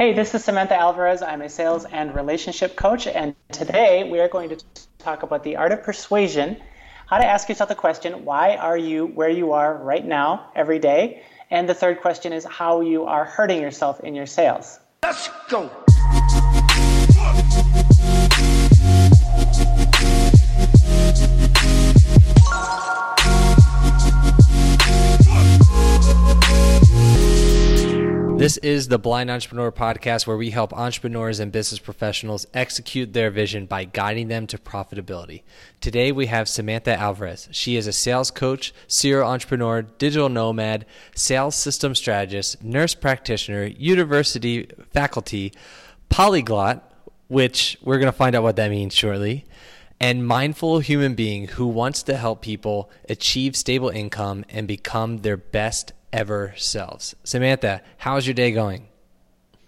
[0.00, 1.20] Hey, this is Samantha Alvarez.
[1.20, 4.56] I'm a sales and relationship coach, and today we are going to
[4.98, 6.56] talk about the art of persuasion,
[7.04, 10.78] how to ask yourself the question, why are you where you are right now every
[10.78, 11.22] day?
[11.50, 14.80] And the third question is how you are hurting yourself in your sales.
[15.02, 15.70] Let's go.
[28.40, 33.30] This is the Blind Entrepreneur Podcast, where we help entrepreneurs and business professionals execute their
[33.30, 35.42] vision by guiding them to profitability.
[35.82, 37.50] Today, we have Samantha Alvarez.
[37.50, 44.70] She is a sales coach, serial entrepreneur, digital nomad, sales system strategist, nurse practitioner, university
[44.90, 45.52] faculty,
[46.08, 46.90] polyglot,
[47.28, 49.44] which we're going to find out what that means shortly,
[50.00, 55.36] and mindful human being who wants to help people achieve stable income and become their
[55.36, 57.14] best ever selves.
[57.24, 58.88] Samantha, how's your day going?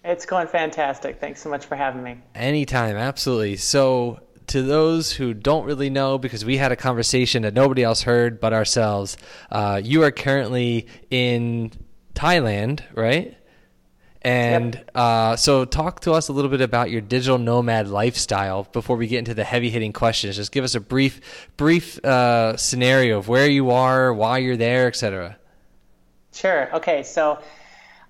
[0.05, 1.21] It's going fantastic.
[1.21, 2.19] Thanks so much for having me.
[2.35, 3.57] Anytime, absolutely.
[3.57, 8.03] So, to those who don't really know, because we had a conversation that nobody else
[8.03, 9.17] heard but ourselves,
[9.53, 11.71] uh, you are currently in
[12.15, 13.37] Thailand, right?
[14.25, 14.91] And Yep.
[14.95, 19.07] uh, so, talk to us a little bit about your digital nomad lifestyle before we
[19.07, 20.35] get into the heavy hitting questions.
[20.37, 24.89] Just give us a brief, brief uh, scenario of where you are, why you're there,
[24.89, 25.37] etc.
[26.33, 26.75] Sure.
[26.77, 27.03] Okay.
[27.03, 27.39] So,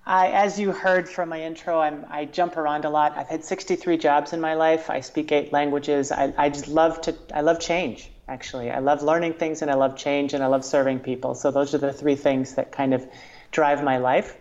[0.05, 3.17] I, as you heard from my intro, I'm, I jump around a lot.
[3.17, 4.89] I've had 63 jobs in my life.
[4.89, 6.11] I speak eight languages.
[6.11, 7.15] I, I just love to.
[7.33, 8.11] I love change.
[8.27, 11.35] Actually, I love learning things, and I love change, and I love serving people.
[11.35, 13.07] So those are the three things that kind of
[13.51, 14.35] drive my life.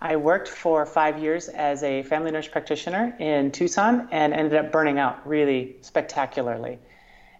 [0.00, 4.72] I worked for five years as a family nurse practitioner in Tucson, and ended up
[4.72, 6.78] burning out really spectacularly.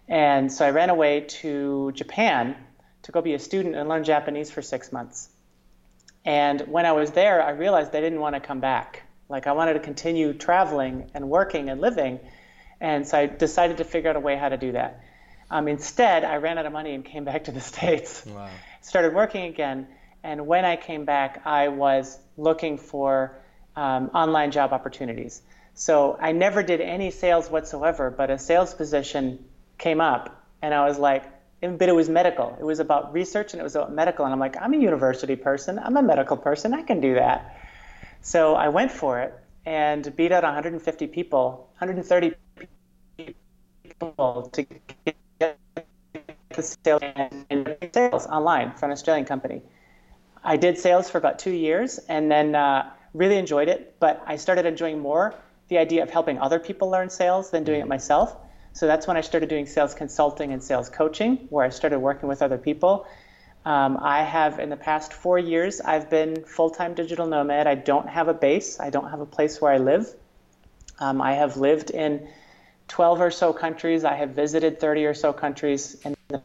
[0.07, 2.55] And so I ran away to Japan
[3.03, 5.29] to go be a student and learn Japanese for six months.
[6.25, 9.03] And when I was there, I realized I didn't want to come back.
[9.29, 12.19] Like I wanted to continue traveling and working and living.
[12.81, 15.03] And so I decided to figure out a way how to do that.
[15.49, 18.25] Um, instead, I ran out of money and came back to the States.
[18.25, 18.49] Wow.
[18.81, 19.87] Started working again.
[20.23, 23.37] And when I came back, I was looking for
[23.75, 25.41] um, online job opportunities.
[25.75, 29.45] So I never did any sales whatsoever, but a sales position
[29.77, 30.43] came up.
[30.61, 31.23] And I was like,
[31.61, 32.55] but it was medical.
[32.59, 34.25] It was about research and it was about medical.
[34.25, 35.79] And I'm like, I'm a university person.
[35.79, 36.73] I'm a medical person.
[36.73, 37.57] I can do that.
[38.21, 39.33] So I went for it
[39.65, 42.33] and beat out 150 people, 130
[43.83, 44.65] people to
[45.03, 45.57] get
[46.55, 47.01] the sales
[47.49, 49.61] and sales online for an Australian company.
[50.43, 53.95] I did sales for about two years and then uh, really enjoyed it.
[53.99, 55.35] But I started enjoying more
[55.67, 58.35] the idea of helping other people learn sales than doing it myself.
[58.75, 62.27] So that's when I started doing sales consulting and sales coaching, where I started working
[62.27, 63.07] with other people.
[63.63, 67.67] Um, I have, in the past four years, I've been full time digital nomad.
[67.67, 70.13] I don't have a base, I don't have a place where I live.
[70.99, 72.27] Um, I have lived in
[72.89, 74.03] 12 or so countries.
[74.03, 76.41] I have visited 30 or so countries in the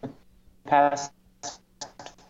[0.67, 1.11] past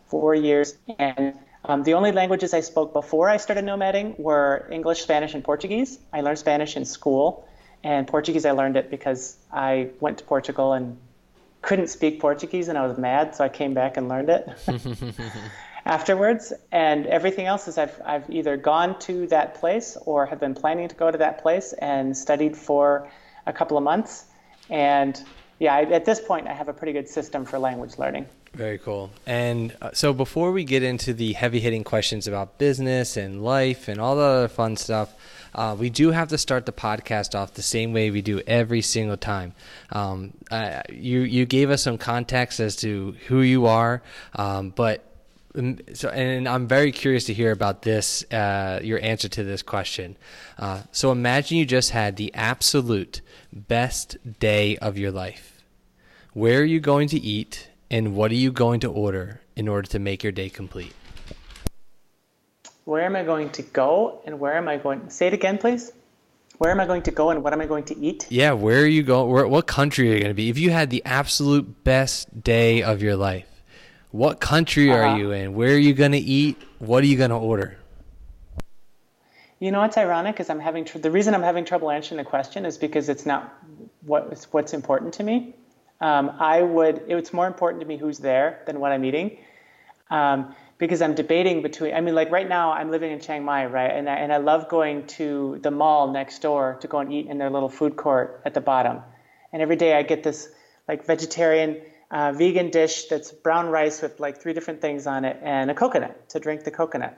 [0.08, 0.78] four years.
[0.98, 5.44] And um, the only languages I spoke before I started nomading were English, Spanish, and
[5.44, 5.98] Portuguese.
[6.10, 7.46] I learned Spanish in school.
[7.82, 10.98] And Portuguese, I learned it because I went to Portugal and
[11.62, 14.48] couldn't speak Portuguese and I was mad, so I came back and learned it
[15.84, 16.52] afterwards.
[16.72, 20.88] And everything else is I've, I've either gone to that place or have been planning
[20.88, 23.08] to go to that place and studied for
[23.46, 24.26] a couple of months.
[24.68, 25.22] And
[25.60, 28.26] yeah, I, at this point, I have a pretty good system for language learning.
[28.54, 29.10] Very cool.
[29.26, 33.86] And uh, so before we get into the heavy hitting questions about business and life
[33.86, 35.14] and all the other fun stuff,
[35.54, 38.80] uh, we do have to start the podcast off the same way we do every
[38.80, 39.52] single time.
[39.90, 44.02] Um, uh, you you gave us some context as to who you are,
[44.36, 45.09] um, but
[45.94, 48.24] so and I'm very curious to hear about this.
[48.30, 50.16] Uh, your answer to this question.
[50.58, 53.20] Uh, so imagine you just had the absolute
[53.52, 55.62] best day of your life.
[56.32, 57.68] Where are you going to eat?
[57.90, 60.94] And what are you going to order in order to make your day complete?
[62.84, 65.10] Where am I going to go and where am I going?
[65.10, 65.92] Say it again, please.
[66.58, 68.26] Where am I going to go and what am I going to eat?
[68.28, 69.30] Yeah, where are you going?
[69.32, 70.50] Where, what country are you going to be?
[70.50, 73.49] If you had the absolute best day of your life,
[74.12, 75.00] what country Uh-huh.
[75.00, 75.54] are you in?
[75.54, 76.56] Where are you going to eat?
[76.78, 77.76] What are you going to order?
[79.58, 82.24] You know what's ironic is I'm having tr- the reason I'm having trouble answering the
[82.24, 83.54] question is because it's not
[84.06, 85.54] what what's important to me.
[86.00, 89.36] Um, I would it's more important to me who's there than what I'm eating,
[90.10, 91.92] um, because I'm debating between.
[91.92, 94.38] I mean, like right now I'm living in Chiang Mai, right, and I, and I
[94.38, 97.96] love going to the mall next door to go and eat in their little food
[97.96, 99.02] court at the bottom,
[99.52, 100.48] and every day I get this
[100.88, 101.82] like vegetarian.
[102.10, 105.74] Uh, vegan dish that's brown rice with like three different things on it and a
[105.74, 107.16] coconut to drink the coconut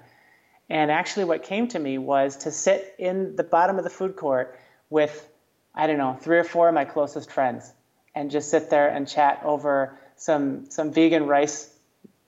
[0.68, 4.16] And actually, what came to me was to sit in the bottom of the food
[4.16, 4.58] court
[4.90, 5.28] with,
[5.74, 7.70] I don't know, three or four of my closest friends
[8.14, 11.68] and just sit there and chat over some, some vegan rice,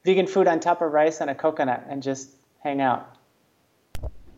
[0.05, 2.31] vegan food on top of rice and a coconut and just
[2.63, 3.14] hang out.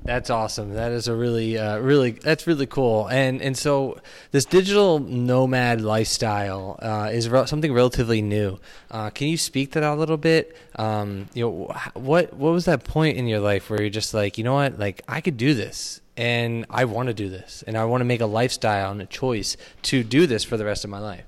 [0.07, 0.75] That's awesome.
[0.75, 3.09] That is a really, uh, really, that's really cool.
[3.09, 3.99] And and so
[4.31, 8.61] this digital nomad lifestyle uh, is re- something relatively new.
[8.89, 10.57] Uh, can you speak to that a little bit?
[10.77, 14.39] Um, you know, what what was that point in your life where you're just like,
[14.39, 17.77] you know what, like I could do this, and I want to do this, and
[17.77, 20.85] I want to make a lifestyle and a choice to do this for the rest
[20.85, 21.25] of my life.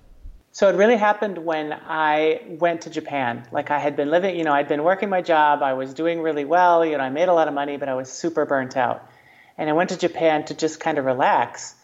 [0.59, 3.47] So it really happened when I went to Japan.
[3.53, 6.21] Like I had been living, you know, I'd been working my job, I was doing
[6.21, 8.77] really well, you know, I made a lot of money, but I was super burnt
[8.77, 9.09] out.
[9.57, 11.77] And I went to Japan to just kind of relax.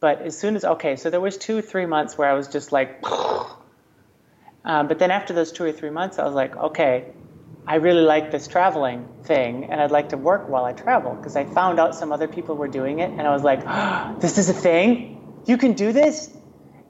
[0.00, 2.72] But as soon as okay, so there was two, three months where I was just
[2.72, 3.00] like,
[4.64, 7.12] um, but then after those two or three months, I was like, okay,
[7.66, 11.36] I really like this traveling thing, and I'd like to work while I travel because
[11.36, 13.60] I found out some other people were doing it, and I was like,
[14.22, 15.42] this is a thing.
[15.44, 16.34] You can do this.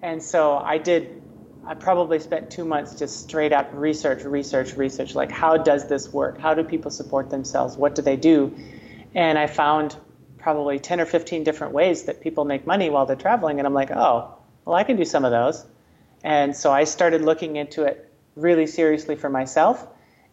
[0.03, 1.22] And so I did
[1.65, 5.15] I probably spent two months just straight up research, research, research.
[5.15, 6.39] Like, how does this work?
[6.39, 7.77] How do people support themselves?
[7.77, 8.55] What do they do?
[9.15, 9.97] And I found
[10.39, 13.59] probably 10 or 15 different ways that people make money while they're traveling.
[13.61, 15.65] And I'm like, oh, well, I can do some of those.
[16.25, 19.87] And so I started looking into it really seriously for myself.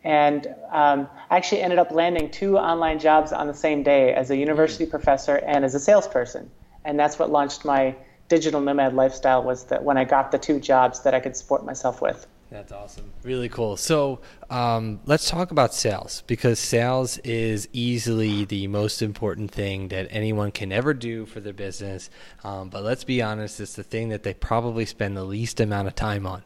[0.04, 4.32] And um, I actually ended up landing two online jobs on the same day as
[4.32, 6.50] a university professor and as a salesperson.
[6.86, 7.96] And that's what launched my
[8.30, 11.66] digital nomad lifestyle was that when I got the two jobs that I could support
[11.66, 12.26] myself with.
[12.52, 13.12] That's awesome.
[13.22, 13.78] Really cool.
[13.78, 20.08] So um, let's talk about sales because sales is easily the most important thing that
[20.10, 22.10] anyone can ever do for their business.
[22.44, 25.90] Um, but let's be honest, it's the thing that they probably spend the least amount
[25.90, 26.42] of time on.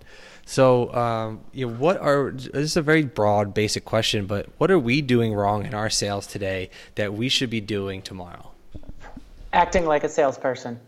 [0.45, 4.71] So, um, you know, what are this is a very broad, basic question, but what
[4.71, 8.51] are we doing wrong in our sales today that we should be doing tomorrow?
[9.53, 10.81] Acting like a salesperson.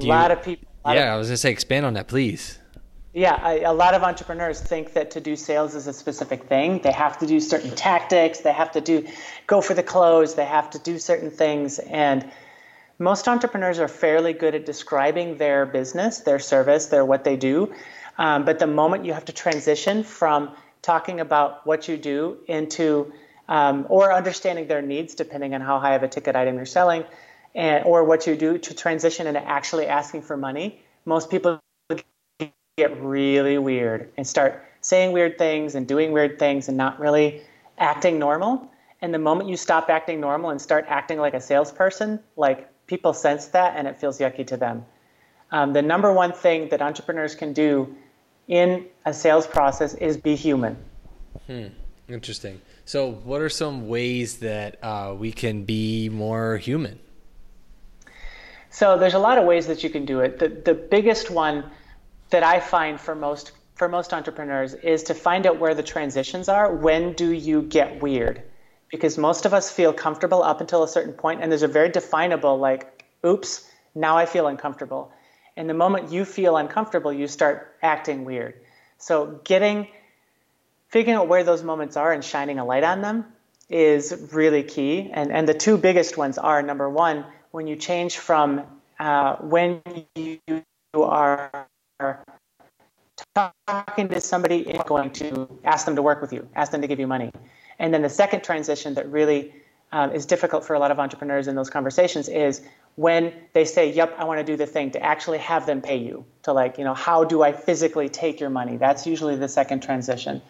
[0.00, 0.68] A lot of people.
[0.84, 2.58] Lot yeah, of, I was going to say, expand on that, please.
[3.14, 6.80] Yeah, I, a lot of entrepreneurs think that to do sales is a specific thing.
[6.80, 8.40] They have to do certain tactics.
[8.40, 9.06] They have to do
[9.46, 10.34] go for the close.
[10.34, 11.78] They have to do certain things.
[11.78, 12.28] And
[12.98, 17.72] most entrepreneurs are fairly good at describing their business, their service, their what they do.
[18.18, 23.12] Um, but the moment you have to transition from talking about what you do into
[23.48, 27.04] um, or understanding their needs, depending on how high of a ticket item you're selling,
[27.54, 31.60] and or what you do to transition into actually asking for money, most people
[32.76, 37.40] get really weird and start saying weird things and doing weird things and not really
[37.78, 38.70] acting normal.
[39.00, 43.12] And the moment you stop acting normal and start acting like a salesperson, like people
[43.12, 44.84] sense that and it feels yucky to them.
[45.52, 47.94] Um, the number one thing that entrepreneurs can do
[48.48, 50.76] in a sales process is be human.
[51.46, 51.66] Hmm.
[52.08, 52.60] Interesting.
[52.84, 56.98] So, what are some ways that uh, we can be more human?
[58.74, 60.40] So there's a lot of ways that you can do it.
[60.40, 61.70] The, the biggest one
[62.30, 66.48] that I find for most for most entrepreneurs is to find out where the transitions
[66.48, 66.74] are.
[66.74, 68.42] When do you get weird?
[68.90, 71.88] Because most of us feel comfortable up until a certain point, and there's a very
[71.88, 75.12] definable like, oops, now I feel uncomfortable.
[75.56, 78.54] And the moment you feel uncomfortable, you start acting weird.
[78.98, 79.86] So getting
[80.88, 83.24] figuring out where those moments are and shining a light on them
[83.68, 85.10] is really key.
[85.12, 87.24] And and the two biggest ones are number one,
[87.54, 88.64] when you change from
[88.98, 89.80] uh, when
[90.16, 90.40] you
[90.92, 91.68] are
[93.36, 96.88] talking to somebody and going to ask them to work with you, ask them to
[96.88, 97.30] give you money.
[97.78, 99.54] And then the second transition that really
[99.92, 102.60] um, is difficult for a lot of entrepreneurs in those conversations is
[102.96, 105.98] when they say, Yep, I want to do the thing, to actually have them pay
[105.98, 106.24] you.
[106.42, 108.78] To like, you know, how do I physically take your money?
[108.78, 110.42] That's usually the second transition.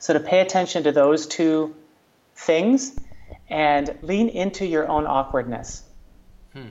[0.00, 1.76] So to pay attention to those two
[2.34, 2.98] things
[3.48, 5.84] and lean into your own awkwardness.
[6.62, 6.68] Hmm.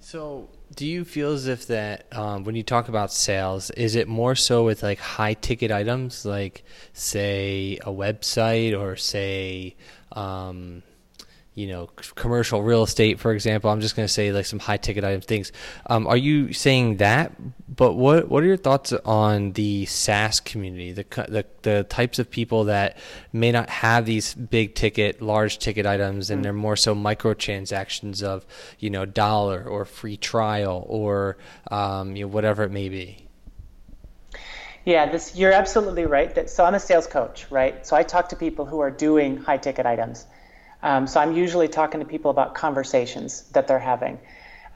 [0.00, 4.06] So, do you feel as if that um, when you talk about sales, is it
[4.06, 9.76] more so with like high ticket items, like say a website or say
[10.12, 10.82] um,
[11.54, 13.70] you know, commercial real estate, for example.
[13.70, 15.52] I'm just going to say like some high ticket item things.
[15.86, 17.32] Um, are you saying that?
[17.68, 22.28] But what what are your thoughts on the SaaS community, the, the the types of
[22.30, 22.98] people that
[23.32, 28.22] may not have these big ticket, large ticket items, and mm they're more so microtransactions
[28.22, 28.44] of
[28.78, 31.38] you know dollar or free trial or
[31.70, 33.24] um, you know whatever it may be.
[34.84, 36.34] Yeah, this you're absolutely right.
[36.34, 37.86] That so I'm a sales coach, right?
[37.86, 40.26] So I talk to people who are doing high ticket items.
[40.84, 44.20] Um, so I'm usually talking to people about conversations that they're having.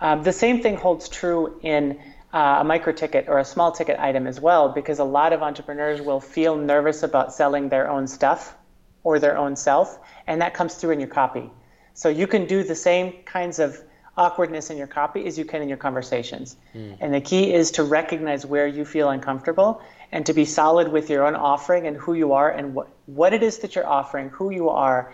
[0.00, 2.00] Um, the same thing holds true in
[2.32, 5.42] uh, a micro ticket or a small ticket item as well, because a lot of
[5.42, 8.56] entrepreneurs will feel nervous about selling their own stuff
[9.04, 11.50] or their own self, and that comes through in your copy.
[11.92, 13.78] So you can do the same kinds of
[14.16, 16.56] awkwardness in your copy as you can in your conversations.
[16.74, 16.96] Mm.
[17.00, 21.10] And the key is to recognize where you feel uncomfortable and to be solid with
[21.10, 24.30] your own offering and who you are and what, what it is that you're offering,
[24.30, 25.12] who you are.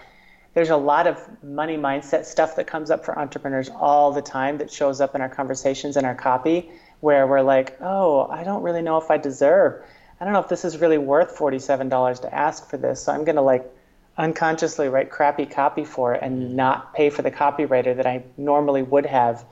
[0.55, 4.59] There's a lot of money mindset stuff that comes up for entrepreneurs all the time
[4.59, 6.71] that shows up in our conversations and our copy
[7.01, 9.83] where we're like, oh, I don't really know if I deserve.
[10.21, 13.03] I don't know if this is really worth $47 to ask for this.
[13.03, 13.69] So I'm going to like
[14.17, 18.83] unconsciously write crappy copy for it and not pay for the copywriter that I normally
[18.83, 19.45] would have.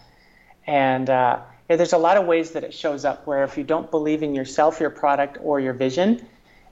[0.69, 3.65] And uh, yeah, there's a lot of ways that it shows up where if you
[3.65, 6.25] don't believe in yourself, your product, or your vision,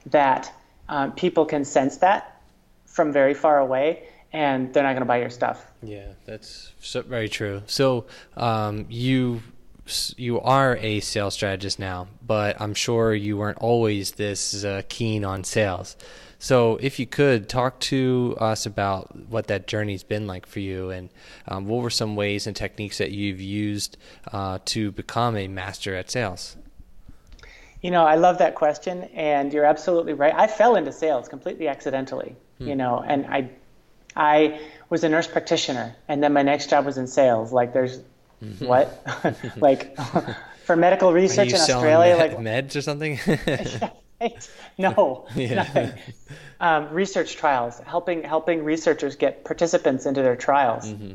[0.05, 0.51] that
[0.87, 2.41] um, people can sense that
[2.85, 5.65] from very far away and they're not going to buy your stuff.
[5.83, 7.63] Yeah, that's very true.
[7.65, 8.05] So
[8.37, 9.41] um, you
[10.15, 15.25] you are a sales strategist now, but I'm sure you weren't always this uh, keen
[15.25, 15.97] on sales.
[16.39, 20.89] So, if you could talk to us about what that journey's been like for you,
[20.89, 21.09] and
[21.47, 23.95] um, what were some ways and techniques that you've used
[24.31, 26.57] uh, to become a master at sales?
[27.81, 30.33] You know, I love that question, and you're absolutely right.
[30.33, 32.35] I fell into sales completely accidentally.
[32.57, 32.69] Hmm.
[32.69, 33.51] You know, and I,
[34.15, 37.51] I was a nurse practitioner, and then my next job was in sales.
[37.51, 37.99] Like, there's
[38.43, 38.65] mm-hmm.
[38.71, 39.05] what,
[39.57, 39.95] like,
[40.65, 42.39] for medical research in Australia, med- like
[42.69, 43.19] meds or something.
[44.77, 45.55] no, yeah.
[45.55, 45.91] nothing.
[46.59, 50.87] Um, research trials, helping helping researchers get participants into their trials.
[50.87, 51.13] Mm-hmm.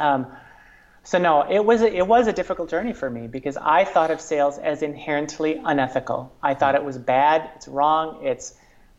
[0.00, 0.26] Um,
[1.08, 4.10] so no, it was a, it was a difficult journey for me because I thought
[4.10, 6.32] of sales as inherently unethical.
[6.42, 8.54] I thought it was bad, it's wrong, it's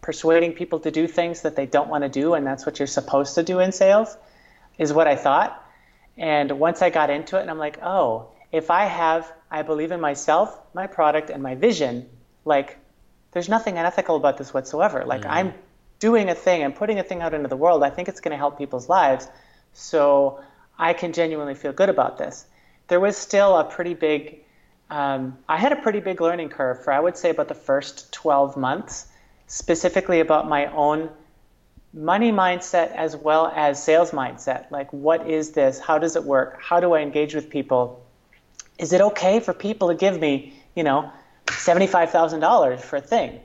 [0.09, 2.87] persuading people to do things that they don't want to do, and that's what you're
[2.87, 4.17] supposed to do in sales,
[4.79, 5.63] is what I thought.
[6.17, 9.91] And once I got into it, and I'm like, oh, if I have, I believe
[9.91, 12.09] in myself, my product, and my vision,
[12.43, 12.79] like
[13.33, 15.05] there's nothing unethical about this whatsoever.
[15.05, 15.29] Like mm.
[15.29, 15.53] I'm
[15.99, 17.83] doing a thing, I'm putting a thing out into the world.
[17.83, 19.27] I think it's going to help people's lives.
[19.73, 20.43] So
[20.79, 22.47] I can genuinely feel good about this.
[22.87, 24.39] There was still a pretty big,
[24.89, 28.11] um, I had a pretty big learning curve for I would say about the first
[28.11, 29.05] 12 months,
[29.49, 31.09] specifically about my own
[31.91, 34.69] money mindset as well as sales mindset.
[34.69, 35.79] Like, what is this?
[35.79, 36.61] How does it work?
[36.61, 38.05] How do I engage with people?
[38.77, 41.11] Is it okay for people to give me, you know,
[41.47, 43.39] $75,000 for a thing,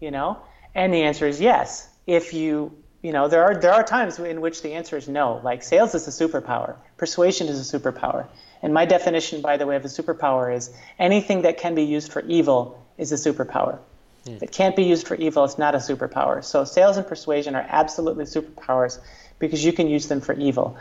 [0.00, 0.38] you know?
[0.74, 1.88] And the answer is yes.
[2.04, 5.40] If you, you know, there are there are times in which the answer is no.
[5.44, 8.26] Like sales is a superpower, persuasion is a superpower.
[8.60, 12.12] And my definition, by the way, of a superpower is anything that can be used
[12.12, 13.78] for evil is a superpower.
[14.26, 16.42] If it can't be used for evil, it's not a superpower.
[16.42, 18.98] So sales and persuasion are absolutely superpowers
[19.38, 20.76] because you can use them for evil,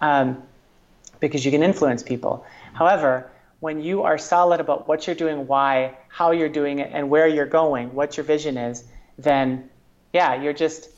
[0.00, 0.42] um,
[1.20, 2.44] because you can influence people.
[2.72, 7.10] However, when you are solid about what you're doing, why, how you're doing it, and
[7.10, 8.84] where you're going, what your vision is,
[9.18, 9.70] then
[10.12, 10.88] yeah, you're just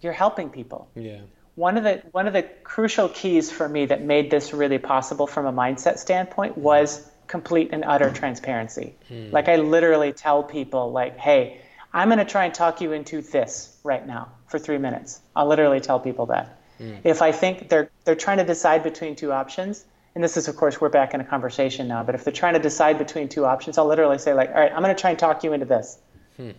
[0.00, 0.88] you're helping people.
[0.94, 1.20] Yeah.
[1.54, 5.26] One of the one of the crucial keys for me that made this really possible
[5.26, 8.94] from a mindset standpoint was complete and utter transparency.
[9.08, 9.30] Hmm.
[9.30, 11.60] Like I literally tell people like, "Hey,
[11.92, 15.46] I'm going to try and talk you into this right now for 3 minutes." I'll
[15.46, 16.58] literally tell people that.
[16.78, 16.94] Hmm.
[17.04, 19.84] If I think they're they're trying to decide between two options,
[20.16, 22.54] and this is of course we're back in a conversation now but if they're trying
[22.54, 25.10] to decide between two options i'll literally say like all right i'm going to try
[25.10, 25.98] and talk you into this
[26.36, 26.50] hmm.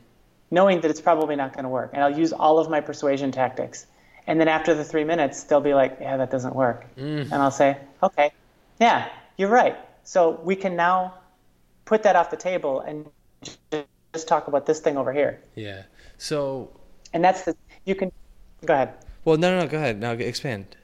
[0.51, 3.31] knowing that it's probably not going to work and i'll use all of my persuasion
[3.31, 3.88] tactics
[4.27, 7.21] and then after the three minutes they'll be like yeah that doesn't work mm.
[7.21, 8.31] and i'll say okay
[8.79, 9.75] yeah you're right
[10.08, 11.14] so we can now
[11.84, 13.06] put that off the table and
[14.14, 15.84] just talk about this thing over here yeah
[16.18, 16.72] so
[17.12, 18.10] and that's the you can
[18.66, 18.94] go ahead
[19.26, 20.78] well no no no go ahead now expand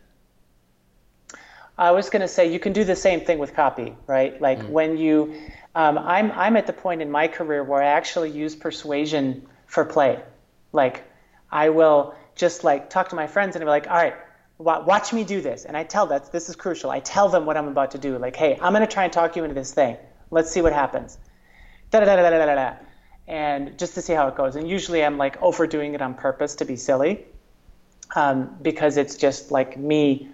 [1.75, 4.39] I was going to say you can do the same thing with copy, right?
[4.39, 4.69] Like mm.
[4.69, 5.33] when you,
[5.73, 9.83] um, I'm I'm at the point in my career where I actually use persuasion for
[9.83, 10.21] play.
[10.71, 11.03] Like
[11.51, 14.13] I will just like talk to my friends and be like, all right,
[14.63, 16.89] watch me do this, and I tell that this is crucial.
[16.89, 18.17] I tell them what I'm about to do.
[18.17, 19.97] Like, hey, I'm going to try and talk you into this thing.
[20.31, 21.17] Let's see what happens.
[21.91, 22.73] Da da da da da da da.
[23.27, 24.55] And just to see how it goes.
[24.55, 27.25] And usually I'm like overdoing it on purpose to be silly,
[28.15, 30.29] um, because it's just like me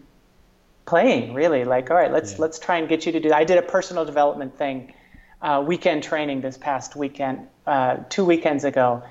[0.89, 2.37] playing really like all right let's yeah.
[2.39, 3.37] let's try and get you to do that.
[3.37, 4.91] i did a personal development thing
[5.43, 9.03] uh, weekend training this past weekend uh, two weekends ago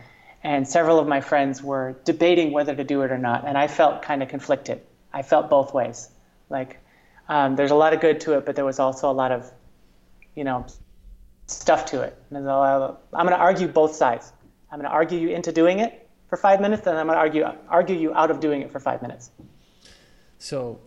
[0.43, 3.69] and several of my friends were debating whether to do it or not and i
[3.69, 4.81] felt kind of conflicted
[5.13, 6.11] i felt both ways.
[6.51, 6.79] Like
[7.29, 9.51] um, there's a lot of good to it but there was also a lot of
[10.35, 10.67] you know
[11.47, 12.17] stuff to it.
[12.31, 14.33] I'm going to argue both sides.
[14.71, 17.21] I'm going to argue you into doing it for five minutes and i'm going to
[17.21, 19.31] argue argue you out of doing it for five minutes.
[20.39, 20.79] So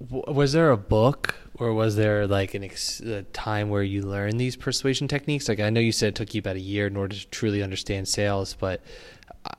[0.00, 4.38] was there a book or was there like an ex- a time where you learned
[4.38, 5.48] these persuasion techniques?
[5.48, 7.62] Like i know you said it took you about a year in order to truly
[7.62, 8.82] understand sales but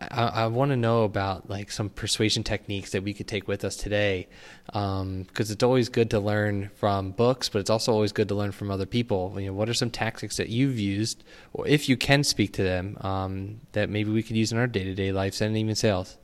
[0.02, 3.64] I, I want to know about like some persuasion techniques that we could take with
[3.64, 4.28] us today,
[4.66, 8.36] because um, it's always good to learn from books, but it's also always good to
[8.36, 9.34] learn from other people.
[9.40, 12.64] You know, what are some tactics that you've used, or if you can speak to
[12.64, 15.76] them, um, that maybe we could use in our day to day lives and even
[15.76, 16.18] sales?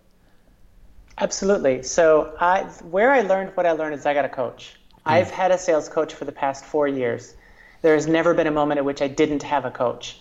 [1.20, 1.84] Absolutely.
[1.84, 4.76] So, I, where I learned what I learned is I got a coach.
[5.06, 5.12] Mm.
[5.12, 7.36] I've had a sales coach for the past four years.
[7.84, 10.20] There has never been a moment at which I didn't have a coach.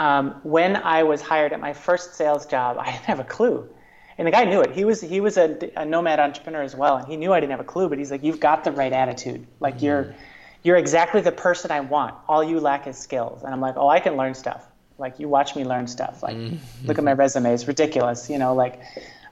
[0.00, 3.68] Um, when I was hired at my first sales job, I didn't have a clue.
[4.16, 4.72] And the guy knew it.
[4.72, 7.52] He was he was a, a nomad entrepreneur as well, and he knew I didn't
[7.52, 7.88] have a clue.
[7.88, 9.46] But he's like, "You've got the right attitude.
[9.60, 9.84] Like mm-hmm.
[9.84, 10.14] you're
[10.62, 12.14] you're exactly the person I want.
[12.28, 14.66] All you lack is skills." And I'm like, "Oh, I can learn stuff.
[14.98, 16.22] Like you watch me learn stuff.
[16.22, 16.86] Like mm-hmm.
[16.86, 17.52] look at my resume.
[17.52, 18.28] It's ridiculous.
[18.28, 18.80] You know, like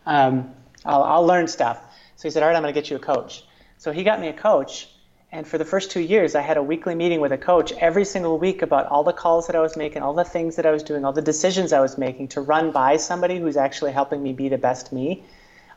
[0.06, 1.82] um, I'll I'll learn stuff."
[2.16, 3.44] So he said, "All right, I'm going to get you a coach."
[3.78, 4.88] So he got me a coach,
[5.30, 8.04] and for the first two years, I had a weekly meeting with a coach every
[8.06, 10.70] single week about all the calls that I was making, all the things that I
[10.70, 14.22] was doing, all the decisions I was making to run by somebody who's actually helping
[14.22, 15.22] me be the best me.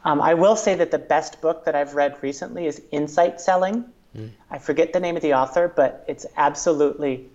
[0.06, 3.86] Um, I will say that the best book that I've read recently is Insight Selling.
[4.18, 4.32] Mm.
[4.50, 7.28] I forget the name of the author, but it's absolutely,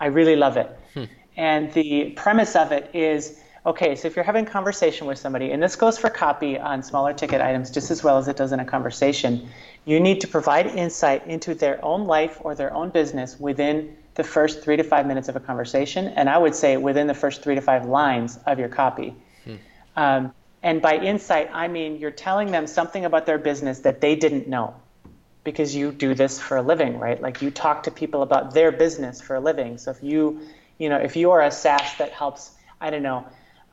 [0.00, 0.76] I really love it.
[0.94, 1.04] Hmm.
[1.36, 5.50] And the premise of it is okay, so if you're having a conversation with somebody,
[5.50, 8.52] and this goes for copy on smaller ticket items just as well as it does
[8.52, 9.48] in a conversation,
[9.84, 14.24] you need to provide insight into their own life or their own business within the
[14.24, 17.42] first three to five minutes of a conversation, and I would say within the first
[17.42, 19.14] three to five lines of your copy.
[19.44, 19.54] Hmm.
[19.96, 20.32] Um,
[20.62, 24.48] and by insight, I mean you're telling them something about their business that they didn't
[24.48, 24.74] know
[25.44, 27.20] because you do this for a living, right?
[27.20, 29.78] Like you talk to people about their business for a living.
[29.78, 30.40] So if you,
[30.78, 33.24] you know, if you are a SaaS that helps, I don't know,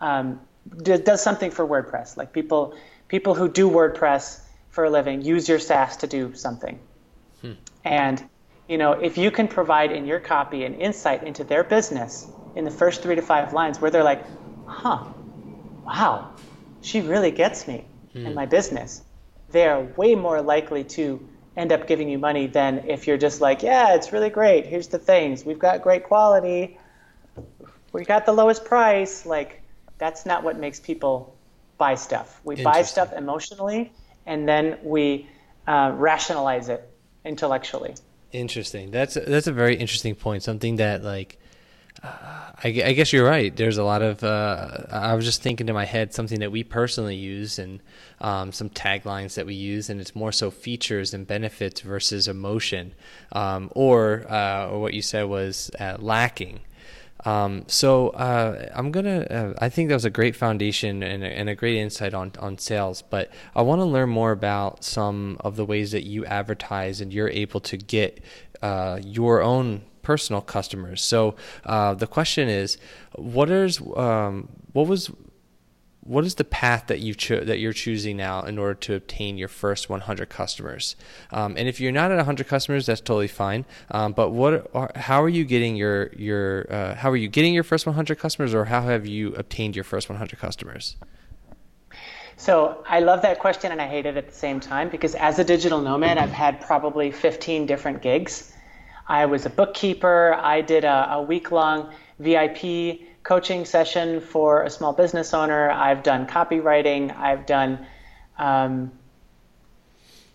[0.04, 0.40] um,
[0.84, 2.76] does something for WordPress, like people,
[3.08, 6.78] people who do WordPress for a living use your SaaS to do something.
[7.42, 7.54] Hmm.
[7.86, 8.24] And
[8.68, 12.66] you know, if you can provide in your copy an insight into their business in
[12.66, 14.24] the first three to five lines where they're like,
[14.66, 15.06] huh,
[15.86, 16.34] wow,
[16.82, 18.26] she really gets me hmm.
[18.26, 19.04] and my business,
[19.52, 23.64] they're way more likely to end up giving you money than if you're just like,
[23.64, 24.66] yeah, it's really great.
[24.66, 25.46] Here's the things.
[25.46, 26.78] We've got great quality.
[27.92, 29.26] We got the lowest price.
[29.26, 29.63] Like,
[30.04, 31.34] that's not what makes people
[31.78, 32.42] buy stuff.
[32.44, 33.94] We buy stuff emotionally
[34.26, 35.30] and then we
[35.66, 36.90] uh, rationalize it
[37.24, 37.96] intellectually.
[38.34, 38.92] Interesting.
[38.92, 40.44] That's that's a very interesting point.
[40.44, 41.40] Something that like.
[42.04, 43.56] Uh, I, I, guess you're right.
[43.56, 44.24] There's a lot of.
[44.26, 47.80] Uh, I was just thinking to my head something that we personally use and
[48.20, 52.94] um, some taglines that we use, and it's more so features and benefits versus emotion,
[53.32, 56.60] um, or uh, or what you said was uh, lacking.
[57.26, 59.22] Um, so uh, I'm gonna.
[59.22, 62.32] Uh, I think that was a great foundation and a, and a great insight on
[62.40, 63.02] on sales.
[63.02, 67.14] But I want to learn more about some of the ways that you advertise and
[67.14, 68.22] you're able to get
[68.62, 71.02] uh, your own personal customers.
[71.02, 72.78] So uh, the question is,
[73.16, 75.10] what is um, what was
[76.06, 79.38] what is the path that you cho- that you're choosing now in order to obtain
[79.38, 80.96] your first 100 customers?
[81.32, 83.66] Um, and if you're not at 100 customers, that's totally fine.
[83.92, 87.54] Um, but what are, how are you getting your your uh, how are you getting
[87.54, 90.98] your first 100 customers, or how have you obtained your first 100 customers?
[92.36, 95.40] So I love that question and I hate it at the same time because as
[95.40, 98.52] a digital nomad, I've had probably 15 different gigs.
[99.08, 100.34] I was a bookkeeper.
[100.34, 105.72] I did a, a week long VIP coaching session for a small business owner.
[105.72, 107.16] I've done copywriting.
[107.18, 107.86] I've done,
[108.38, 108.92] um,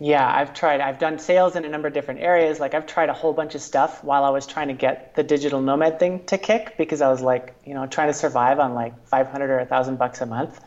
[0.00, 2.58] yeah, I've tried, I've done sales in a number of different areas.
[2.58, 5.22] Like I've tried a whole bunch of stuff while I was trying to get the
[5.22, 8.74] digital nomad thing to kick because I was like, you know, trying to survive on
[8.74, 10.58] like 500 or a thousand bucks a month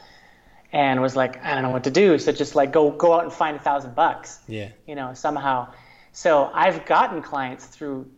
[0.72, 2.20] and was like, I don't know what to do.
[2.20, 5.74] So just like go, go out and find a thousand bucks, yeah, you know, somehow.
[6.12, 8.12] So I've gotten clients through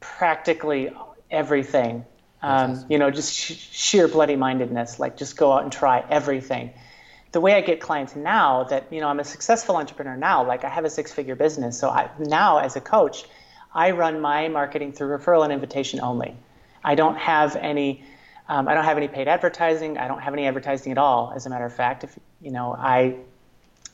[0.00, 0.90] practically
[1.30, 2.04] everything
[2.42, 2.92] um, awesome.
[2.92, 6.72] You know, just sh- sheer bloody mindedness, like just go out and try everything.
[7.32, 10.64] The way I get clients now that, you know, I'm a successful entrepreneur now, like
[10.64, 11.78] I have a six figure business.
[11.78, 13.24] So I, now as a coach,
[13.74, 16.34] I run my marketing through referral and invitation only.
[16.82, 18.04] I don't have any,
[18.48, 19.98] um, I don't have any paid advertising.
[19.98, 21.32] I don't have any advertising at all.
[21.34, 23.16] As a matter of fact, if, you know, I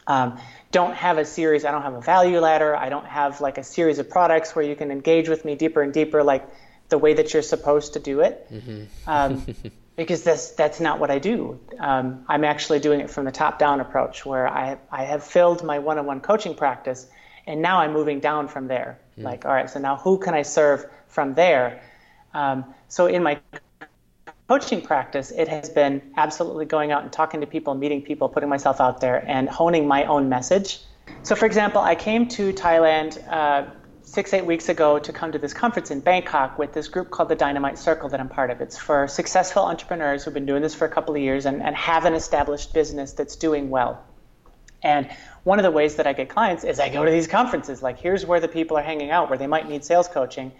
[0.07, 0.38] um,
[0.70, 2.76] don't have a series, I don't have a value ladder.
[2.76, 5.83] I don't have like a series of products where you can engage with me deeper
[5.83, 6.22] and deeper.
[6.22, 6.46] Like
[6.92, 8.85] the way that you're supposed to do it, mm-hmm.
[9.07, 9.46] um,
[9.96, 11.59] because that's that's not what I do.
[11.81, 15.78] Um, I'm actually doing it from the top-down approach, where I I have filled my
[15.78, 17.09] one-on-one coaching practice,
[17.46, 18.98] and now I'm moving down from there.
[19.18, 19.24] Mm.
[19.24, 21.83] Like, all right, so now who can I serve from there?
[22.35, 23.40] Um, so in my
[24.48, 28.50] coaching practice, it has been absolutely going out and talking to people, meeting people, putting
[28.50, 30.81] myself out there, and honing my own message.
[31.22, 33.11] So, for example, I came to Thailand.
[33.26, 33.64] Uh,
[34.12, 37.31] six, eight weeks ago to come to this conference in Bangkok with this group called
[37.31, 38.61] the Dynamite Circle that I'm part of.
[38.61, 41.75] It's for successful entrepreneurs who've been doing this for a couple of years and, and
[41.75, 44.05] have an established business that's doing well.
[44.83, 45.09] And
[45.44, 47.83] one of the ways that I get clients is I go to these conferences.
[47.83, 50.53] Like, here's where the people are hanging out, where they might need sales coaching.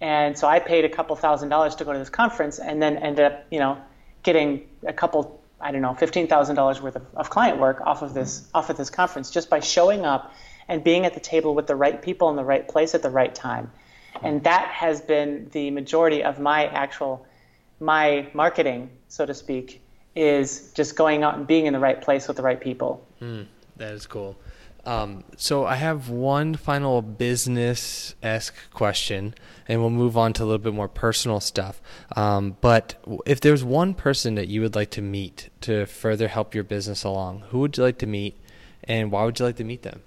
[0.00, 2.98] And so I paid a couple thousand dollars to go to this conference and then
[2.98, 3.76] ended up, you know,
[4.22, 8.48] getting a couple, I don't know, $15,000 worth of, of client work off of this,
[8.54, 10.32] off of this conference just by showing up
[10.68, 13.10] and being at the table with the right people in the right place at the
[13.10, 13.70] right time.
[14.22, 17.26] And that has been the majority of my actual
[17.80, 19.82] my marketing, so to speak,
[20.14, 23.06] is just going out and being in the right place with the right people.
[23.20, 23.46] Mm,
[23.76, 24.36] that is cool.
[24.86, 29.34] Um, so I have one final business esque question,
[29.66, 31.80] and we'll move on to a little bit more personal stuff.
[32.14, 36.54] Um, but if there's one person that you would like to meet to further help
[36.54, 38.38] your business along, who would you like to meet,
[38.84, 40.02] and why would you like to meet them?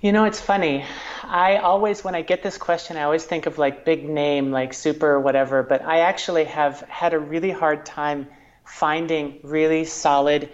[0.00, 0.84] You know, it's funny.
[1.24, 4.72] I always, when I get this question, I always think of like big name, like
[4.72, 8.26] super whatever, but I actually have had a really hard time
[8.64, 10.48] finding really solid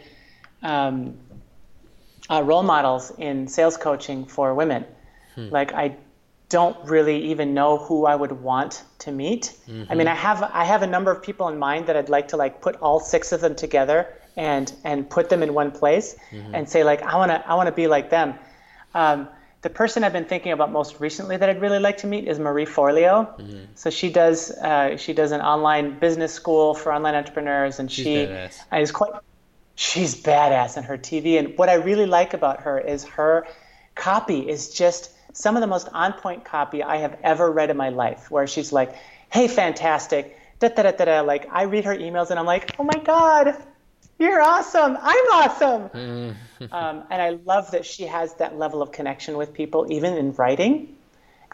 [0.62, 1.16] um,
[2.28, 4.85] uh, role models in sales coaching for women.
[5.37, 5.48] Hmm.
[5.50, 5.96] Like, I
[6.48, 9.56] don't really even know who I would want to meet.
[9.68, 9.92] Mm-hmm.
[9.92, 12.28] I mean, I have I have a number of people in mind that I'd like
[12.28, 16.16] to like put all six of them together and and put them in one place
[16.30, 16.54] mm-hmm.
[16.54, 18.35] and say like I want to I want to be like them.
[18.94, 19.28] Um,
[19.66, 22.38] the person I've been thinking about most recently that I'd really like to meet is
[22.38, 23.37] Marie Forleo.
[23.37, 23.64] Mm-hmm.
[23.74, 28.05] So she does uh, she does an online business school for online entrepreneurs, and she's
[28.05, 28.81] she badass.
[28.81, 29.14] is quite
[29.74, 31.37] she's badass in her TV.
[31.37, 33.44] And what I really like about her is her
[33.96, 37.76] copy is just some of the most on point copy I have ever read in
[37.76, 38.31] my life.
[38.31, 38.94] Where she's like,
[39.33, 41.20] "Hey, fantastic." Da, da, da, da, da.
[41.22, 43.57] Like I read her emails and I'm like, oh my god,
[44.18, 44.96] you're awesome.
[45.00, 45.90] I'm awesome.
[46.72, 50.33] um, and I love that she has that level of connection with people, even in
[50.33, 50.96] writing.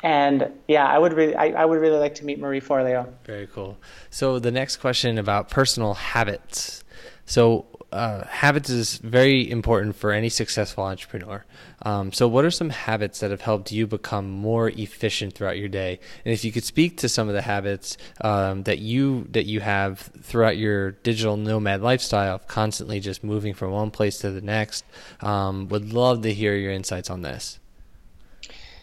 [0.02, 3.12] And yeah, I would really, I, I would really like to meet Marie Forleo.
[3.24, 3.78] Very cool.
[4.10, 6.82] So the next question about personal habits.
[7.24, 11.44] So uh, habits is very important for any successful entrepreneur.
[11.82, 15.68] Um, so, what are some habits that have helped you become more efficient throughout your
[15.68, 16.00] day?
[16.24, 19.60] And if you could speak to some of the habits um, that you that you
[19.60, 24.40] have throughout your digital nomad lifestyle, of constantly just moving from one place to the
[24.40, 24.84] next,
[25.20, 27.58] um, would love to hear your insights on this.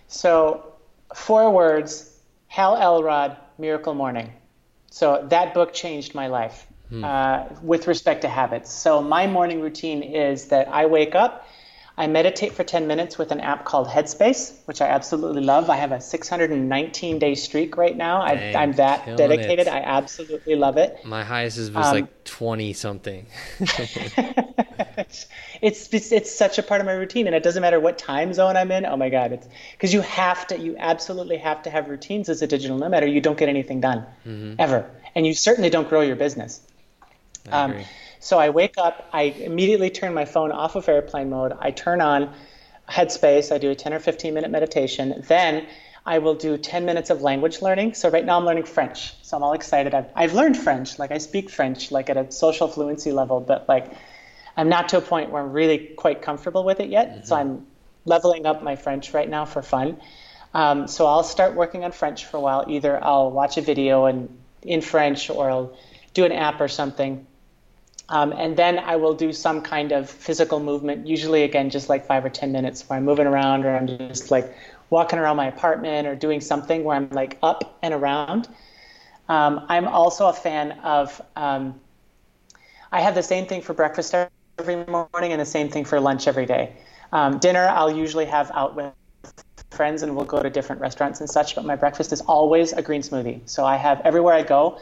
[0.08, 0.74] So,
[1.16, 4.34] four words: Hal Elrod, Miracle Morning.
[4.92, 7.04] So that book changed my life hmm.
[7.04, 8.72] uh, with respect to habits.
[8.72, 11.48] So my morning routine is that I wake up,
[12.00, 15.70] I meditate for 10 minutes with an app called Headspace, which I absolutely love.
[15.70, 18.26] I have a 619 day streak right now.
[18.26, 19.68] Dang, I, am that dedicated.
[19.68, 19.68] It.
[19.68, 21.04] I absolutely love it.
[21.04, 23.26] My highest is was um, like 20 something.
[25.62, 28.34] it's, it's it's such a part of my routine, and it doesn't matter what time
[28.34, 28.86] zone I'm in.
[28.86, 32.42] Oh my God, it's because you have to, you absolutely have to have routines as
[32.42, 34.56] a digital nomad, or you don't get anything done mm-hmm.
[34.58, 36.62] ever, and you certainly don't grow your business.
[37.52, 37.76] Um,
[38.20, 41.54] so I wake up, I immediately turn my phone off of airplane mode.
[41.60, 42.34] I turn on
[42.90, 43.52] Headspace.
[43.52, 45.24] I do a 10 or 15 minute meditation.
[45.28, 45.66] Then
[46.06, 47.94] I will do 10 minutes of language learning.
[47.94, 49.14] So right now I'm learning French.
[49.24, 49.94] So I'm all excited.
[49.94, 51.00] I've, I've learned French.
[51.00, 53.94] Like I speak French, like at a social fluency level, but like
[54.58, 57.10] I'm not to a point where I'm really quite comfortable with it yet.
[57.10, 57.26] Mm-hmm.
[57.26, 57.68] So I'm
[58.06, 60.00] leveling up my French right now for fun.
[60.54, 62.66] Um, so I'll start working on French for a while.
[62.68, 65.78] Either I'll watch a video and in French or I'll
[66.14, 67.26] do an app or something.
[68.10, 72.08] Um, and then I will do some kind of physical movement, usually again just like
[72.08, 74.52] five or ten minutes, where I'm moving around or I'm just like
[74.90, 78.48] walking around my apartment or doing something where I'm like up and around.
[79.28, 81.22] Um, I'm also a fan of.
[81.36, 81.80] Um,
[82.92, 84.16] I have the same thing for breakfast
[84.58, 86.74] every morning and the same thing for lunch every day.
[87.12, 88.92] Um, dinner I'll usually have out with
[89.72, 91.54] friends and we'll go to different restaurants and such.
[91.54, 93.48] But my breakfast is always a green smoothie.
[93.48, 94.80] So I have everywhere I go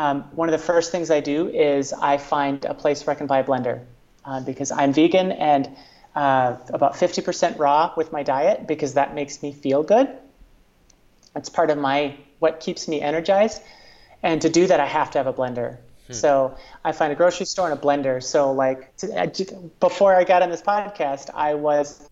[0.00, 3.18] um, one of the first things I do is I find a place where I
[3.18, 3.82] can buy a blender
[4.24, 5.68] uh, because I'm vegan and
[6.14, 10.08] uh, about 50% raw with my diet because that makes me feel good.
[11.36, 13.60] It's part of my what keeps me energized.
[14.22, 15.76] And to do that, I have to have a blender.
[16.06, 16.12] Hmm.
[16.14, 18.22] So I find a grocery store and a blender.
[18.22, 22.08] So like to, before I got on this podcast, I was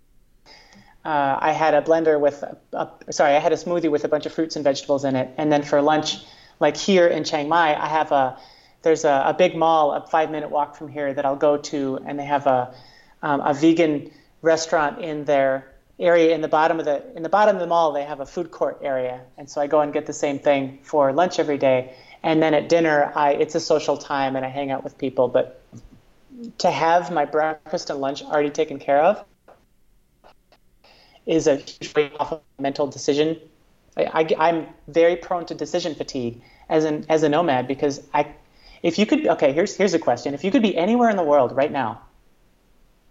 [1.07, 4.09] uh, I had a blender with a, a, sorry, I had a smoothie with a
[4.09, 6.19] bunch of fruits and vegetables in it, and then for lunch
[6.61, 8.39] like here in Chiang Mai, I have a
[8.83, 11.99] there's a, a big mall, a five minute walk from here that I'll go to,
[12.07, 12.75] and they have a
[13.23, 14.11] um, a vegan
[14.43, 17.93] restaurant in their area in the bottom of the in the bottom of the mall.
[17.93, 20.79] They have a food court area, and so I go and get the same thing
[20.83, 21.95] for lunch every day.
[22.23, 25.29] And then at dinner, I it's a social time and I hang out with people.
[25.29, 25.61] But
[26.59, 29.25] to have my breakfast and lunch already taken care of
[31.27, 33.39] is a huge weight off of mental decision.
[33.99, 38.35] I, am very prone to decision fatigue as an as a nomad because I,
[38.83, 41.25] if you could, okay, here's here's a question: If you could be anywhere in the
[41.25, 42.03] world right now,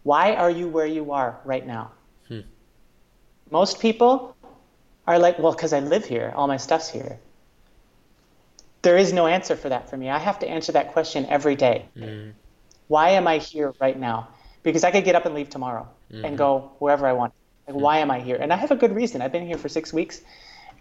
[0.04, 1.92] why are you where you are right now?
[2.28, 2.42] Hmm.
[3.52, 4.36] Most people
[5.08, 7.18] are like, well, because I live here, all my stuff's here.
[8.82, 10.10] There is no answer for that for me.
[10.10, 11.86] I have to answer that question every day.
[11.98, 12.34] Mm.
[12.88, 14.28] Why am I here right now?
[14.64, 16.26] Because I could get up and leave tomorrow mm-hmm.
[16.26, 17.34] and go wherever I want.
[17.66, 17.84] Like, mm-hmm.
[17.84, 18.38] why am I here?
[18.40, 19.22] And I have a good reason.
[19.22, 20.22] I've been here for six weeks,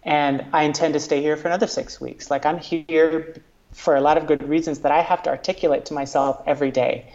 [0.06, 2.30] and I intend to stay here for another six weeks.
[2.30, 3.42] Like, I'm here
[3.72, 7.12] for a lot of good reasons that I have to articulate to myself every day.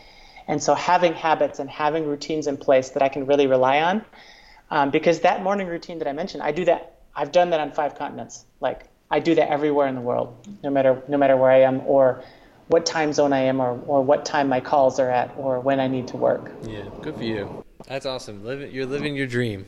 [0.48, 4.04] And so, having habits and having routines in place that I can really rely on,
[4.70, 7.00] um, because that morning routine that I mentioned, I do that.
[7.16, 8.46] I've done that on five continents.
[8.60, 11.82] Like, I do that everywhere in the world, no matter no matter where I am
[11.86, 12.24] or
[12.68, 15.80] what time zone I am or, or what time my calls are at or when
[15.80, 16.52] I need to work.
[16.64, 17.64] Yeah, good for you.
[17.88, 18.46] That's awesome.
[18.46, 19.68] Living, you're living your dream.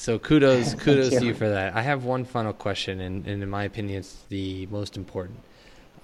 [0.00, 1.18] So kudos, kudos you.
[1.18, 1.76] to you for that.
[1.76, 5.40] I have one final question, and, and in my opinion, it's the most important.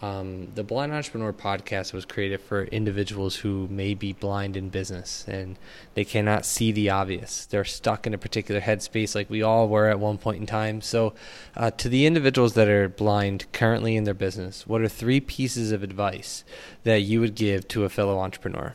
[0.03, 5.25] Um, the Blind Entrepreneur podcast was created for individuals who may be blind in business
[5.27, 5.57] and
[5.95, 7.47] they cannot see the obvious.
[7.47, 10.83] They're stuck in a particular headspace, like we all were at one point in time.
[10.83, 11.15] So,
[11.57, 15.73] uh, to the individuals that are blind currently in their business, what are three pieces
[15.73, 16.45] of advice
[16.85, 18.75] that you would give to a fellow entrepreneur?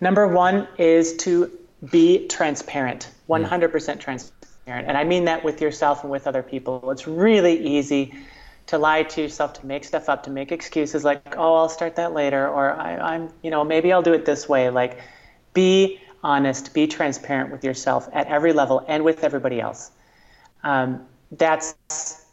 [0.00, 1.56] Number one is to
[1.88, 4.88] be transparent, 100% transparent.
[4.88, 6.90] And I mean that with yourself and with other people.
[6.90, 8.14] It's really easy
[8.66, 11.96] to lie to yourself, to make stuff up, to make excuses like, oh, I'll start
[11.96, 14.70] that later, or I, am you know, maybe I'll do it this way.
[14.70, 15.00] Like,
[15.54, 19.90] be honest, be transparent with yourself at every level and with everybody else.
[20.62, 21.74] Um, that's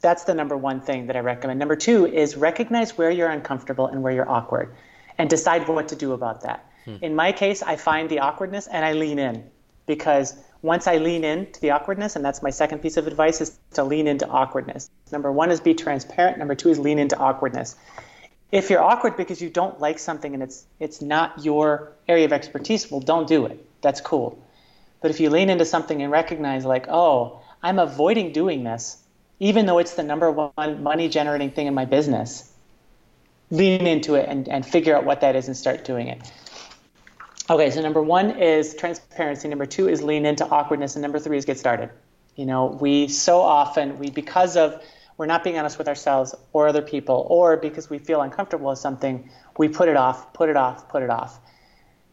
[0.02, 1.60] that's the number one thing that I recommend.
[1.60, 4.76] Number two is recognize where you're uncomfortable and where you're awkward,
[5.18, 6.67] and decide what to do about that.
[6.88, 7.04] Hmm.
[7.04, 9.44] In my case, I find the awkwardness and I lean in
[9.86, 13.60] because once I lean into the awkwardness, and that's my second piece of advice, is
[13.74, 14.90] to lean into awkwardness.
[15.12, 16.38] Number one is be transparent.
[16.38, 17.76] Number two is lean into awkwardness.
[18.52, 22.32] If you're awkward because you don't like something and it's it's not your area of
[22.32, 23.66] expertise, well, don't do it.
[23.82, 24.42] That's cool.
[25.02, 28.98] But if you lean into something and recognize, like, oh, I'm avoiding doing this,
[29.40, 32.50] even though it's the number one money generating thing in my business,
[33.52, 36.32] lean into it and, and figure out what that is and start doing it.
[37.50, 39.48] Okay, so number one is transparency.
[39.48, 41.90] Number two is lean into awkwardness, and number three is get started.
[42.36, 44.84] You know, we so often we because of
[45.18, 48.80] we're not being honest with ourselves or other people, or because we feel uncomfortable with
[48.80, 51.40] something, we put it off, put it off, put it off.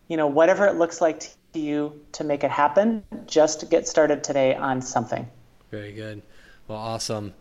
[0.09, 4.25] You know, whatever it looks like to you to make it happen, just get started
[4.25, 5.29] today on something.
[5.71, 6.23] Very good.
[6.69, 7.35] Well, awesome.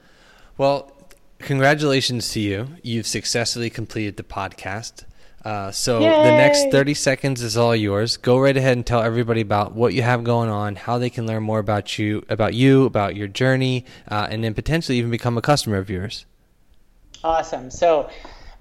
[0.58, 0.92] Well,
[1.40, 2.70] congratulations to you.
[2.82, 5.06] You've successfully completed the podcast.
[5.44, 6.24] Uh, so Yay!
[6.24, 8.18] the next 30 seconds is all yours.
[8.18, 11.28] Go right ahead and tell everybody about what you have going on, how they can
[11.28, 15.38] learn more about you, about you, about your journey, uh, and then potentially even become
[15.38, 16.26] a customer of yours.
[17.24, 17.72] Awesome.
[17.72, 18.10] So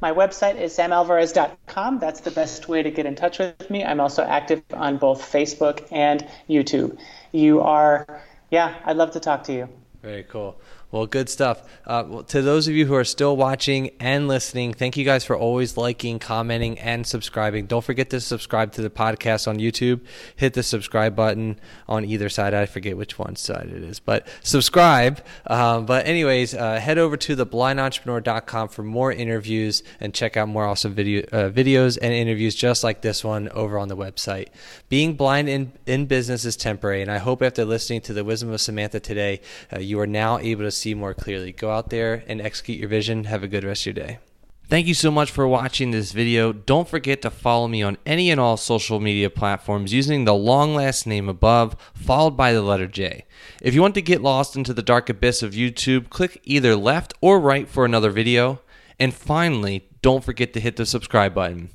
[0.01, 2.01] my website is samalvarez.com.
[2.01, 3.85] That's the best way to get in touch with me.
[3.85, 6.99] I'm also active on both Facebook and YouTube.
[7.31, 9.69] You are, yeah, I'd love to talk to you.
[10.03, 10.61] Very cool.
[10.93, 11.63] Well, good stuff.
[11.87, 15.25] Uh, well, to those of you who are still watching and listening, thank you guys
[15.25, 17.65] for always liking, commenting, and subscribing.
[17.65, 20.01] Don't forget to subscribe to the podcast on YouTube.
[20.37, 22.53] Hit the subscribe button on either side.
[22.53, 25.25] I forget which one side it is, but subscribe.
[25.47, 30.67] Um, but, anyways, uh, head over to theblindentrepreneur.com for more interviews and check out more
[30.67, 34.49] awesome video, uh, videos and interviews just like this one over on the website.
[34.91, 38.53] Being blind in, in business is temporary, and I hope after listening to the wisdom
[38.53, 39.41] of Samantha today,
[39.75, 41.53] uh, you are now able to see more clearly.
[41.53, 43.25] Go out there and execute your vision.
[43.25, 44.19] Have a good rest of your day.
[44.67, 46.51] Thank you so much for watching this video.
[46.51, 50.75] Don't forget to follow me on any and all social media platforms using the long
[50.75, 53.27] last name above, followed by the letter J.
[53.61, 57.13] If you want to get lost into the dark abyss of YouTube, click either left
[57.21, 58.63] or right for another video.
[58.99, 61.69] And finally, don't forget to hit the subscribe button.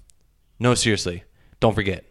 [0.59, 1.23] No, seriously,
[1.59, 2.06] don't forget.